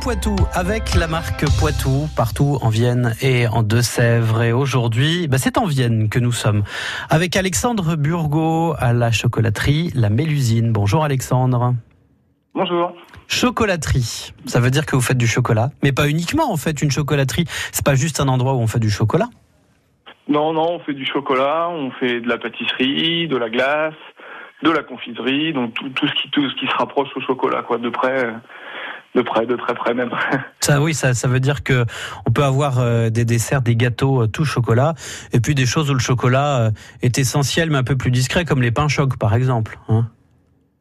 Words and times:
Poitou 0.00 0.34
avec 0.54 0.94
la 0.94 1.06
marque 1.06 1.44
Poitou 1.58 2.08
partout 2.16 2.58
en 2.62 2.70
Vienne 2.70 3.14
et 3.20 3.46
en 3.48 3.62
Deux-Sèvres. 3.62 4.42
Et 4.42 4.52
aujourd'hui, 4.52 5.28
bah, 5.28 5.36
c'est 5.36 5.58
en 5.58 5.66
Vienne 5.66 6.08
que 6.08 6.18
nous 6.18 6.32
sommes 6.32 6.62
avec 7.10 7.36
Alexandre 7.36 7.96
Burgot 7.96 8.74
à 8.78 8.94
la 8.94 9.12
chocolaterie 9.12 9.90
La 9.94 10.08
Mélusine. 10.08 10.72
Bonjour 10.72 11.04
Alexandre. 11.04 11.74
Bonjour. 12.54 12.94
Chocolaterie, 13.28 14.32
ça 14.46 14.58
veut 14.60 14.70
dire 14.70 14.86
que 14.86 14.96
vous 14.96 15.02
faites 15.02 15.18
du 15.18 15.26
chocolat, 15.26 15.70
mais 15.82 15.92
pas 15.92 16.08
uniquement 16.08 16.50
en 16.50 16.56
fait 16.56 16.80
une 16.80 16.90
chocolaterie. 16.90 17.44
C'est 17.70 17.84
pas 17.84 17.94
juste 17.94 18.20
un 18.20 18.28
endroit 18.28 18.54
où 18.54 18.58
on 18.58 18.66
fait 18.66 18.80
du 18.80 18.90
chocolat. 18.90 19.28
Non, 20.28 20.52
non, 20.52 20.76
on 20.76 20.80
fait 20.80 20.94
du 20.94 21.04
chocolat, 21.04 21.68
on 21.68 21.90
fait 21.90 22.20
de 22.20 22.28
la 22.28 22.38
pâtisserie, 22.38 23.28
de 23.28 23.36
la 23.36 23.50
glace, 23.50 23.94
de 24.62 24.70
la 24.70 24.82
confiserie, 24.82 25.52
donc 25.52 25.74
tout, 25.74 25.88
tout 25.90 26.06
ce 26.06 26.14
qui 26.14 26.30
tout 26.30 26.48
ce 26.48 26.54
qui 26.56 26.66
se 26.66 26.76
rapproche 26.76 27.08
au 27.16 27.20
chocolat, 27.20 27.62
quoi, 27.62 27.78
de 27.78 27.88
près, 27.88 28.28
de 29.14 29.22
près, 29.22 29.44
de 29.46 29.56
très 29.56 29.74
près 29.74 29.92
même. 29.94 30.10
Ça, 30.60 30.80
oui, 30.80 30.94
ça, 30.94 31.14
ça 31.14 31.26
veut 31.26 31.40
dire 31.40 31.62
que 31.64 31.84
on 32.26 32.30
peut 32.30 32.44
avoir 32.44 32.78
euh, 32.78 33.10
des 33.10 33.24
desserts, 33.24 33.60
des 33.62 33.74
gâteaux 33.74 34.22
euh, 34.22 34.26
tout 34.28 34.44
chocolat, 34.44 34.94
et 35.32 35.40
puis 35.40 35.54
des 35.54 35.66
choses 35.66 35.90
où 35.90 35.94
le 35.94 35.98
chocolat 36.00 36.58
euh, 36.66 36.70
est 37.02 37.18
essentiel 37.18 37.70
mais 37.70 37.78
un 37.78 37.82
peu 37.82 37.96
plus 37.96 38.10
discret, 38.10 38.44
comme 38.44 38.62
les 38.62 38.70
pains 38.70 38.86
chocs 38.88 39.16
par 39.18 39.34
exemple. 39.34 39.78
Hein. 39.88 40.06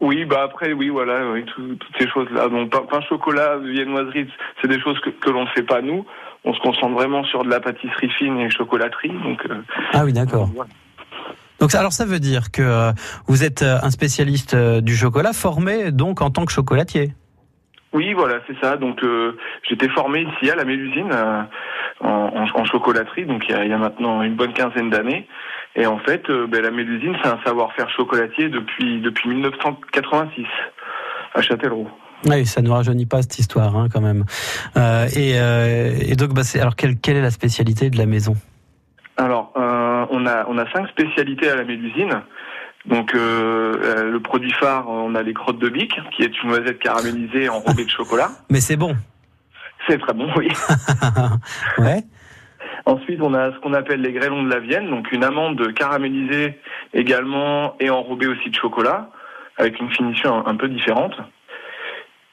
Oui, 0.01 0.25
bah 0.25 0.41
après, 0.45 0.71
oui, 0.73 0.89
voilà, 0.89 1.29
oui, 1.31 1.43
tout- 1.45 1.75
toutes 1.75 1.95
ces 1.99 2.07
choses-là. 2.07 2.47
Donc, 2.49 2.69
pain, 2.69 2.83
pain 2.89 3.01
chocolat, 3.09 3.57
viennoiserie, 3.57 4.27
c'est 4.61 4.67
des 4.69 4.79
choses 4.79 4.97
que, 5.01 5.09
que 5.09 5.29
l'on 5.29 5.43
ne 5.45 5.49
fait 5.49 5.63
pas 5.63 5.81
nous. 5.81 6.05
On 6.45 6.53
se 6.53 6.59
concentre 6.61 6.93
vraiment 6.93 7.23
sur 7.25 7.43
de 7.43 7.49
la 7.49 7.59
pâtisserie 7.59 8.09
fine 8.17 8.37
et 8.39 8.49
chocolaterie. 8.49 9.09
Donc, 9.23 9.41
euh, 9.49 9.55
Ah 9.93 10.05
oui, 10.05 10.13
d'accord. 10.13 10.49
voilà. 10.55 10.69
Donc 11.59 11.75
alors 11.75 11.91
ça 11.91 12.05
veut 12.05 12.21
dire 12.21 12.51
que 12.51 12.93
vous 13.27 13.43
êtes 13.43 13.63
un 13.63 13.89
spécialiste 13.91 14.55
du 14.55 14.95
chocolat, 14.95 15.33
formé 15.33 15.91
donc 15.91 16.21
en 16.21 16.29
tant 16.29 16.45
que 16.45 16.53
chocolatier. 16.53 17.13
Oui, 17.91 18.13
voilà, 18.13 18.39
c'est 18.47 18.57
ça. 18.61 18.77
Donc, 18.77 19.03
euh, 19.03 19.35
j'étais 19.67 19.89
formé 19.89 20.21
ici 20.21 20.51
à 20.51 20.55
la 20.55 20.63
Mélusine 20.63 21.09
euh, 21.11 21.41
en, 22.01 22.65
chocolaterie, 22.65 23.25
donc 23.25 23.45
il 23.49 23.51
y, 23.51 23.55
a, 23.55 23.63
il 23.63 23.71
y 23.71 23.73
a 23.73 23.77
maintenant 23.77 24.21
une 24.21 24.35
bonne 24.35 24.53
quinzaine 24.53 24.91
d'années. 24.91 25.27
Et 25.75 25.87
en 25.87 25.97
fait, 25.99 26.29
euh, 26.29 26.45
ben, 26.45 26.61
la 26.61 26.69
Mélusine, 26.69 27.15
c'est 27.23 27.29
un 27.29 27.39
savoir-faire 27.43 27.89
chocolatier 27.89 28.49
depuis 28.49 29.01
depuis 29.01 29.29
1986 29.29 30.45
à 31.33 31.41
Châtellerault. 31.41 31.89
Oui, 32.25 32.45
ça 32.45 32.61
ne 32.61 32.69
rajeunit 32.69 33.05
pas 33.05 33.21
cette 33.23 33.39
histoire 33.39 33.75
hein, 33.75 33.87
quand 33.91 34.01
même. 34.01 34.25
Et, 35.15 35.31
et 35.31 36.15
donc, 36.15 36.33
bah, 36.33 36.41
alors 36.59 36.75
quelle, 36.75 36.99
quelle 36.99 37.15
est 37.15 37.21
la 37.21 37.31
spécialité 37.31 37.89
de 37.89 37.97
la 37.97 38.05
maison? 38.05 38.33
Alors, 39.17 39.53
on 39.55 40.25
a 40.25 40.45
on 40.47 40.57
a 40.57 40.69
cinq 40.71 40.87
spécialités 40.89 41.49
à 41.49 41.55
la 41.55 41.63
Mélusine. 41.63 42.21
Donc, 42.89 43.13
euh, 43.13 43.75
euh, 43.83 44.11
le 44.11 44.19
produit 44.19 44.51
phare, 44.51 44.89
on 44.89 45.13
a 45.13 45.21
les 45.21 45.35
crottes 45.35 45.59
de 45.59 45.69
bique, 45.69 45.95
qui 46.15 46.23
est 46.23 46.41
une 46.41 46.49
noisette 46.49 46.79
caramélisée 46.79 47.47
enrobée 47.47 47.85
de 47.85 47.89
chocolat. 47.89 48.31
Mais 48.49 48.59
c'est 48.59 48.77
bon. 48.77 48.95
C'est 49.87 49.99
très 49.99 50.13
bon, 50.13 50.27
oui. 50.35 50.49
ouais. 51.77 52.01
Ensuite, 52.85 53.21
on 53.21 53.35
a 53.35 53.51
ce 53.51 53.59
qu'on 53.59 53.73
appelle 53.75 54.01
les 54.01 54.11
grêlons 54.11 54.41
de 54.41 54.49
la 54.49 54.59
Vienne, 54.59 54.89
donc 54.89 55.11
une 55.11 55.23
amande 55.23 55.71
caramélisée 55.75 56.57
également 56.95 57.75
et 57.79 57.91
enrobée 57.91 58.25
aussi 58.25 58.49
de 58.49 58.55
chocolat, 58.55 59.11
avec 59.57 59.79
une 59.79 59.91
finition 59.91 60.47
un, 60.47 60.55
peu 60.55 60.67
différente. 60.67 61.13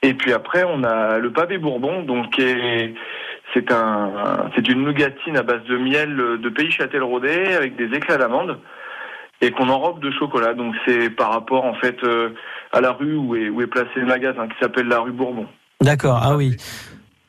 Et 0.01 0.15
puis 0.15 0.33
après, 0.33 0.65
on 0.65 0.84
a 0.84 1.19
le 1.19 1.33
pavé 1.33 1.59
bourbon, 1.59 2.03
donc 2.03 2.31
qui 2.31 2.41
est- 2.43 2.95
c'est 3.53 3.71
un, 3.71 4.49
c'est 4.55 4.67
une 4.69 4.84
nougatine 4.84 5.37
à 5.37 5.43
base 5.43 5.65
de 5.65 5.77
miel 5.77 6.17
de 6.17 6.49
pays 6.49 6.71
châtelleraudais 6.71 7.55
avec 7.55 7.77
des 7.77 7.95
éclats 7.95 8.17
d'amande 8.17 8.59
et 9.41 9.51
qu'on 9.51 9.69
enrobe 9.69 10.01
de 10.01 10.11
chocolat. 10.11 10.55
Donc 10.55 10.75
c'est 10.87 11.11
par 11.11 11.31
rapport 11.33 11.65
en 11.65 11.75
fait 11.75 11.97
euh, 12.05 12.31
à 12.73 12.81
la 12.81 12.92
rue 12.92 13.17
où 13.17 13.37
est, 13.37 13.48
où 13.48 13.61
est 13.61 13.67
placé 13.67 13.91
le 13.97 14.06
magasin 14.06 14.48
qui 14.48 14.55
s'appelle 14.61 14.89
la 14.89 15.01
rue 15.01 15.12
Bourbon. 15.12 15.47
D'accord. 15.81 16.20
Ah 16.23 16.37
oui. 16.37 16.56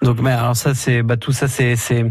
Donc, 0.04 0.22
mais 0.22 0.30
alors 0.32 0.56
ça, 0.56 0.76
c'est 0.76 1.02
bah, 1.02 1.18
tout 1.18 1.32
ça, 1.32 1.48
c'est 1.48 1.76
c'est 1.76 2.06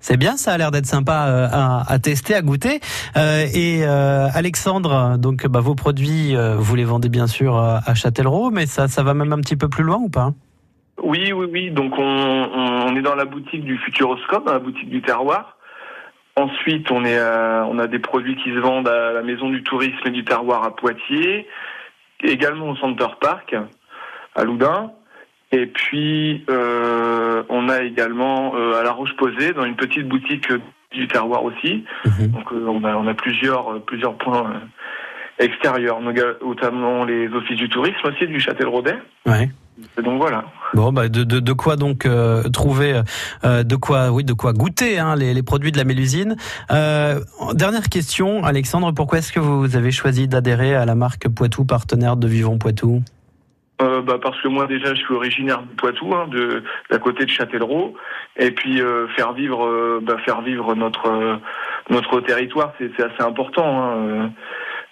c'est 0.00 0.16
bien. 0.16 0.36
Ça 0.36 0.52
a 0.52 0.58
l'air 0.58 0.72
d'être 0.72 0.86
sympa 0.86 1.26
euh, 1.28 1.46
à, 1.52 1.84
à 1.88 1.98
tester, 2.00 2.34
à 2.34 2.42
goûter. 2.42 2.80
Euh, 3.16 3.46
et 3.54 3.86
euh, 3.86 4.26
Alexandre, 4.34 5.16
donc 5.18 5.46
bah, 5.46 5.60
vos 5.60 5.76
produits, 5.76 6.34
euh, 6.34 6.56
vous 6.56 6.74
les 6.74 6.84
vendez 6.84 7.08
bien 7.08 7.28
sûr 7.28 7.56
euh, 7.56 7.78
à 7.86 7.94
Châtellerault, 7.94 8.50
mais 8.50 8.66
ça 8.66 8.88
ça 8.88 9.04
va 9.04 9.14
même 9.14 9.32
un 9.32 9.38
petit 9.38 9.56
peu 9.56 9.68
plus 9.68 9.84
loin 9.84 9.98
ou 9.98 10.08
pas? 10.08 10.32
Oui, 11.00 11.32
oui, 11.32 11.46
oui. 11.52 11.70
Donc 11.70 11.92
on, 11.96 12.02
on, 12.02 12.88
on 12.88 12.96
est 12.96 13.02
dans 13.02 13.14
la 13.14 13.24
boutique 13.24 13.64
du 13.64 13.78
Futuroscope, 13.78 14.44
dans 14.44 14.54
la 14.54 14.58
boutique 14.58 14.90
du 14.90 15.00
terroir. 15.00 15.57
Ensuite, 16.42 16.90
on 16.90 17.04
est 17.04 17.18
à- 17.18 17.66
on 17.68 17.78
a 17.78 17.86
des 17.88 17.98
produits 17.98 18.36
qui 18.36 18.50
se 18.50 18.58
vendent 18.58 18.88
à 18.88 19.12
la 19.12 19.22
Maison 19.22 19.48
du 19.50 19.62
Tourisme 19.62 20.06
et 20.06 20.10
du 20.10 20.24
Terroir 20.24 20.62
à 20.62 20.74
Poitiers, 20.76 21.46
également 22.22 22.70
au 22.70 22.76
Center 22.76 23.08
Park 23.20 23.56
à 24.36 24.44
Loudun. 24.44 24.92
Et 25.50 25.66
puis 25.66 26.44
euh, 26.50 27.42
on 27.48 27.68
a 27.68 27.82
également 27.82 28.54
euh, 28.54 28.78
à 28.78 28.82
La 28.84 28.92
Roche-Posay 28.92 29.52
dans 29.54 29.64
une 29.64 29.76
petite 29.76 30.06
boutique 30.06 30.48
du 30.92 31.08
terroir 31.08 31.42
aussi. 31.42 31.84
Mhm. 32.04 32.28
Donc 32.28 32.52
euh, 32.52 32.66
on 32.68 32.84
a 32.84 32.94
on 32.96 33.06
a 33.08 33.14
plusieurs 33.14 33.80
plusieurs 33.82 34.14
points 34.18 34.52
extérieurs, 35.38 36.00
notamment 36.00 37.04
les 37.04 37.28
offices 37.28 37.56
du 37.56 37.68
tourisme 37.68 37.96
aussi 38.04 38.26
du 38.26 38.38
Châtelleraudais. 38.40 38.96
Ouais. 39.26 39.48
Donc 40.02 40.20
voilà. 40.20 40.44
Bon, 40.74 40.92
bah, 40.92 41.08
de, 41.08 41.24
de, 41.24 41.40
de 41.40 41.52
quoi 41.52 41.76
donc 41.76 42.04
euh, 42.04 42.42
trouver, 42.50 43.00
euh, 43.44 43.62
de 43.62 43.76
quoi, 43.76 44.10
oui, 44.10 44.24
de 44.24 44.32
quoi 44.32 44.52
goûter 44.52 44.98
hein, 44.98 45.16
les, 45.16 45.34
les 45.34 45.42
produits 45.42 45.72
de 45.72 45.78
la 45.78 45.84
Mélusine. 45.84 46.36
Euh, 46.70 47.20
dernière 47.54 47.88
question, 47.88 48.44
Alexandre, 48.44 48.92
pourquoi 48.92 49.18
est-ce 49.18 49.32
que 49.32 49.40
vous 49.40 49.76
avez 49.76 49.90
choisi 49.90 50.28
d'adhérer 50.28 50.74
à 50.74 50.84
la 50.84 50.94
marque 50.94 51.28
Poitou, 51.28 51.64
partenaire 51.64 52.16
de 52.16 52.28
Vivons 52.28 52.58
Poitou? 52.58 53.02
Bah 53.80 54.16
parce 54.20 54.40
que 54.42 54.48
moi 54.48 54.66
déjà 54.66 54.92
je 54.92 55.00
suis 55.00 55.14
originaire 55.14 55.62
du 55.62 55.68
Poitou, 55.76 56.12
hein, 56.12 56.26
de 56.32 56.64
d'à 56.90 56.98
côté 56.98 57.24
de 57.24 57.30
Châtellerault, 57.30 57.94
et 58.36 58.50
puis 58.50 58.82
faire 59.14 59.32
vivre, 59.34 60.00
bah, 60.02 60.16
faire 60.24 60.40
vivre 60.42 60.74
notre 60.74 61.38
notre 61.88 62.20
territoire, 62.20 62.72
c'est 62.78 62.90
assez 63.00 63.22
important. 63.22 63.92
hein. 63.92 64.32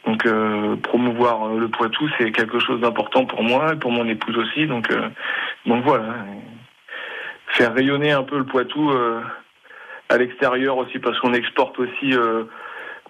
Donc 0.06 0.24
euh, 0.26 0.76
promouvoir 0.76 1.46
euh, 1.48 1.58
le 1.58 1.68
Poitou, 1.68 2.08
c'est 2.18 2.30
quelque 2.32 2.58
chose 2.58 2.80
d'important 2.80 3.26
pour 3.26 3.42
moi 3.42 3.72
et 3.72 3.76
pour 3.76 3.90
mon 3.90 4.06
épouse 4.08 4.36
aussi. 4.38 4.66
Donc 4.66 4.90
euh, 4.90 5.08
donc 5.66 5.84
voilà, 5.84 6.14
faire 7.48 7.74
rayonner 7.74 8.12
un 8.12 8.22
peu 8.22 8.38
le 8.38 8.44
Poitou 8.44 8.90
euh, 8.90 9.20
à 10.08 10.16
l'extérieur 10.18 10.76
aussi 10.78 10.98
parce 10.98 11.18
qu'on 11.20 11.34
exporte 11.34 11.78
aussi. 11.78 12.14
euh, 12.14 12.44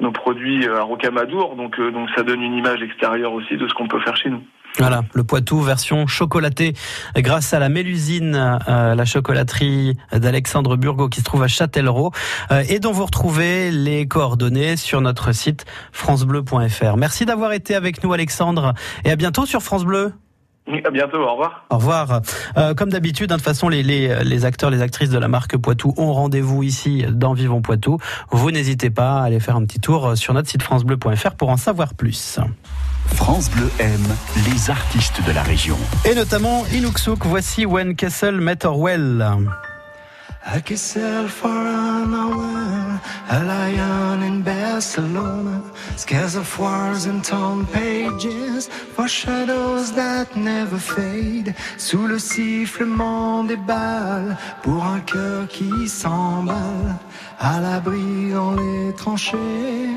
nos 0.01 0.13
produits 0.13 0.69
à 0.69 0.83
Rocamadour, 0.83 1.57
donc 1.57 1.79
euh, 1.79 1.91
donc 1.91 2.11
ça 2.15 2.23
donne 2.23 2.43
une 2.43 2.55
image 2.55 2.83
extérieure 2.83 3.33
aussi 3.33 3.57
de 3.57 3.67
ce 3.67 3.75
qu'on 3.75 3.89
peut 3.89 4.01
faire 4.01 4.17
chez 4.17 4.31
nous. 4.31 4.43
Voilà, 4.79 5.05
le 5.15 5.25
Poitou 5.25 5.61
version 5.63 6.07
chocolatée 6.07 6.75
grâce 7.17 7.55
à 7.55 7.59
la 7.59 7.71
Mélusine, 7.71 8.61
euh, 8.69 8.95
la 8.95 9.05
chocolaterie 9.07 9.97
d'Alexandre 10.13 10.77
Burgot 10.77 11.09
qui 11.09 11.21
se 11.21 11.25
trouve 11.25 11.43
à 11.43 11.49
Châtellerault 11.49 12.13
euh, 12.51 12.63
et 12.69 12.79
dont 12.79 12.93
vous 12.93 13.07
retrouvez 13.07 13.71
les 13.71 14.07
coordonnées 14.07 14.77
sur 14.77 15.01
notre 15.01 15.33
site 15.33 15.65
francebleu.fr. 15.93 16.97
Merci 16.99 17.25
d'avoir 17.25 17.53
été 17.53 17.75
avec 17.75 18.05
nous 18.05 18.13
Alexandre 18.13 18.75
et 19.05 19.11
à 19.11 19.17
bientôt 19.17 19.47
sur 19.47 19.63
France 19.63 19.85
Bleu. 19.85 20.13
À 20.85 20.91
bientôt, 20.91 21.19
au 21.19 21.31
revoir. 21.31 21.65
Au 21.71 21.77
revoir. 21.77 22.21
Euh, 22.59 22.75
comme 22.75 22.91
d'habitude, 22.91 23.31
hein, 23.33 23.37
de 23.37 23.41
toute 23.41 23.49
façon, 23.49 23.69
les, 23.69 23.83
les, 23.83 24.25
les 24.25 24.45
acteurs, 24.45 24.69
les 24.69 24.83
actrices 24.83 25.11
de 25.11 25.19
la 25.19 25.29
marque 25.29 25.57
Poitou 25.57 25.95
ont 25.97 26.13
rendez-vous 26.13 26.65
ici 26.65 27.07
dans 27.09 27.33
Vivons 27.33 27.63
Poitou. 27.63 27.99
Vous 28.31 28.51
n'hésitez 28.51 28.91
pas 28.91 29.21
à 29.21 29.23
aller 29.23 29.41
faire 29.41 29.57
un 29.57 29.65
petit 29.65 29.81
tour 29.81 30.19
sur 30.19 30.35
notre 30.35 30.51
site 30.51 30.63
francebleu.fr 30.63 31.37
pour 31.37 31.49
en 31.49 31.57
savoir 31.57 31.95
plus. 31.95 32.41
France 33.15 33.51
Bleu 33.51 33.71
aime 33.79 34.07
les 34.47 34.71
artistes 34.71 35.21
de 35.27 35.33
la 35.33 35.43
région. 35.43 35.77
Et 36.05 36.15
notamment 36.15 36.65
Inuksouk, 36.73 37.25
voici 37.27 37.67
When 37.67 37.95
Castle 37.95 38.41
Met 38.41 38.65
Orwell. 38.65 39.25
I 40.49 40.61
could 40.61 40.79
sell 40.79 41.27
for 41.27 41.49
an 41.49 42.15
hour 42.15 43.01
a 43.29 43.43
lion 43.43 44.23
in 44.23 44.43
Barcelona. 44.43 45.61
Scares 45.97 46.37
of 46.37 46.47
wars 46.57 47.07
and 47.07 47.25
torn 47.25 47.67
pages 47.67 48.69
for 48.95 49.09
shadows 49.09 49.91
that 49.93 50.37
never 50.37 50.79
fade. 50.79 51.53
Sous 51.79 52.07
le 52.07 52.21
sifflement 52.21 53.43
des 53.43 53.57
balles 53.57 54.37
pour 54.63 54.85
un 54.85 55.01
cœur 55.01 55.49
qui 55.49 55.89
s'emballe 55.89 56.95
à 57.41 57.61
l'abri 57.61 58.31
dans 58.33 58.55
les 58.55 58.95
tranchées. 58.95 59.97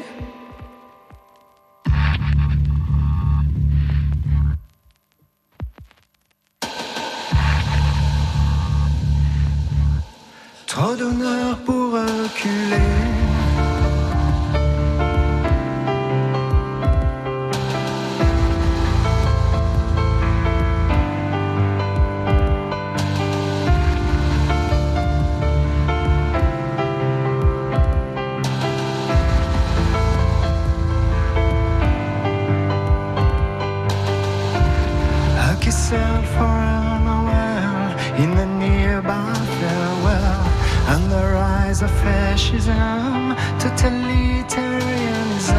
Of 41.84 41.92
fascism, 42.02 43.36
totalitarianism. 43.60 45.56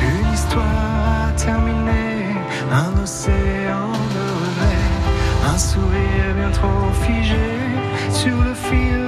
Une 0.00 0.32
histoire 0.32 1.34
terminée, 1.36 2.36
un 2.70 2.92
océan 3.02 3.90
de 4.14 4.24
regrets, 4.42 4.94
un 5.44 5.58
sourire 5.58 6.34
bien 6.36 6.50
trop 6.50 6.92
figé 7.04 7.50
sur 8.10 8.36
le 8.44 8.54
fil 8.54 9.05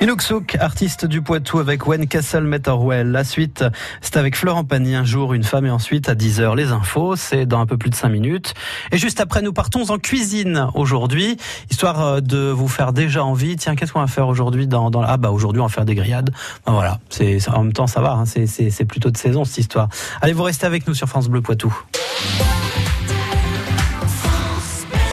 Inuksuk, 0.00 0.56
artiste 0.56 1.06
du 1.06 1.22
Poitou 1.22 1.60
avec 1.60 1.86
Wen 1.86 2.06
Castle 2.06 2.44
Metterwell. 2.44 3.10
La 3.10 3.24
suite, 3.24 3.64
c'est 4.00 4.16
avec 4.16 4.36
Florent 4.36 4.64
Pagny, 4.64 4.94
un 4.94 5.04
jour 5.04 5.34
une 5.34 5.44
femme 5.44 5.66
et 5.66 5.70
ensuite 5.70 6.08
à 6.08 6.14
10h 6.14 6.56
les 6.56 6.72
infos, 6.72 7.16
c'est 7.16 7.46
dans 7.46 7.60
un 7.60 7.66
peu 7.66 7.78
plus 7.78 7.90
de 7.90 7.94
5 7.94 8.08
minutes. 8.08 8.54
Et 8.92 8.98
juste 8.98 9.20
après, 9.20 9.40
nous 9.40 9.52
partons 9.52 9.90
en 9.90 9.98
cuisine 9.98 10.68
aujourd'hui, 10.74 11.36
histoire 11.70 12.00
euh, 12.02 12.20
de 12.20 12.50
vous 12.50 12.68
faire 12.68 12.92
déjà 12.92 13.24
envie. 13.24 13.56
Tiens, 13.56 13.76
qu'est-ce 13.76 13.92
qu'on 13.92 14.00
va 14.00 14.06
faire 14.06 14.28
aujourd'hui 14.28 14.66
dans, 14.66 14.90
dans... 14.90 15.02
Ah 15.02 15.16
bah 15.16 15.30
aujourd'hui 15.30 15.60
on 15.62 15.66
va 15.66 15.72
faire 15.72 15.84
des 15.84 15.94
grillades. 15.94 16.30
Ben 16.66 16.72
voilà, 16.72 16.98
c'est 17.08 17.38
en 17.48 17.62
même 17.62 17.72
temps 17.72 17.86
ça 17.86 18.00
va, 18.00 18.12
hein, 18.12 18.24
c'est 18.26 18.84
plutôt 18.84 19.10
de 19.10 19.16
saison 19.16 19.44
cette 19.44 19.58
histoire. 19.58 19.88
Allez, 20.20 20.32
vous 20.32 20.42
restez 20.42 20.66
avec 20.66 20.86
nous 20.86 20.94
sur 20.94 21.08
France 21.08 21.28
Bleu 21.28 21.40
Poitou. 21.40 21.74